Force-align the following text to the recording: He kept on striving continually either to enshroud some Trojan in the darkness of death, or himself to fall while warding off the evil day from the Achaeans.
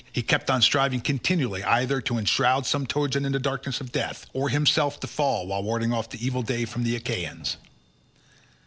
He 0.11 0.23
kept 0.23 0.49
on 0.49 0.63
striving 0.63 0.99
continually 0.99 1.63
either 1.63 2.01
to 2.01 2.17
enshroud 2.17 2.65
some 2.65 2.87
Trojan 2.87 3.23
in 3.23 3.33
the 3.33 3.39
darkness 3.39 3.79
of 3.79 3.91
death, 3.91 4.25
or 4.33 4.49
himself 4.49 4.99
to 5.01 5.05
fall 5.05 5.45
while 5.45 5.61
warding 5.61 5.93
off 5.93 6.09
the 6.09 6.25
evil 6.25 6.41
day 6.41 6.65
from 6.65 6.81
the 6.81 6.95
Achaeans. 6.95 7.57